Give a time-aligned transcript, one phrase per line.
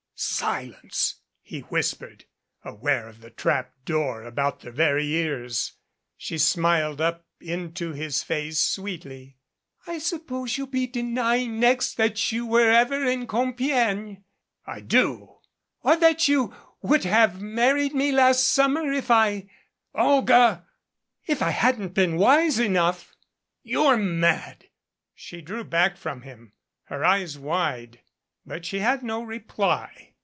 [0.23, 2.25] "Silence," he whispered,
[2.63, 5.73] aware of the trap door about their very ears.
[6.15, 9.37] She smiled up into his face sweetly.
[9.87, 14.23] "I suppose you'll be denying next that you were ever in Compiegne"
[14.67, 15.37] "I do."
[15.81, 19.09] 234 NEMESIS 'Or that you would have married me last summer if
[19.95, 20.67] "Olga!"
[21.33, 23.15] "If I hadn't been wise enough"
[23.73, 24.65] "You're mad!"
[25.15, 28.01] She drew back from him, her eyes wide,
[28.45, 30.09] but she had no reply.